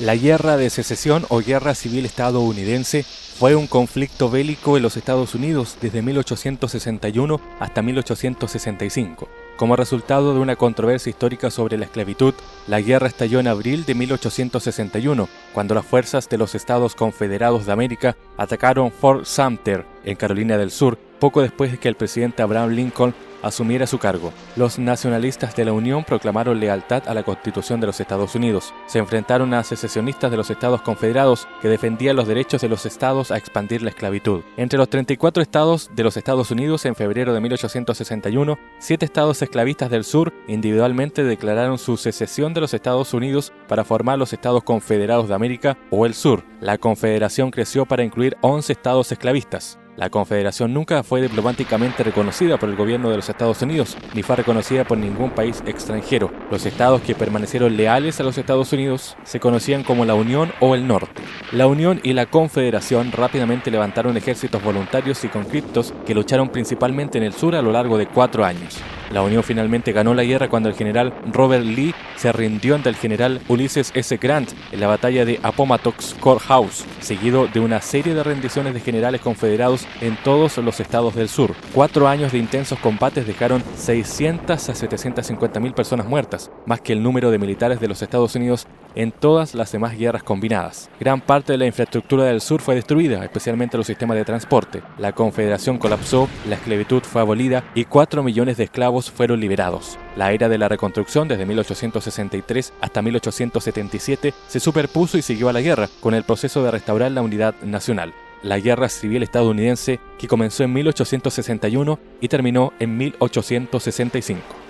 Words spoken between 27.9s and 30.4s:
Estados Unidos. Se enfrentaron a secesionistas de